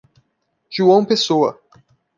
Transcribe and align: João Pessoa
João 0.71 1.05
Pessoa 1.05 1.61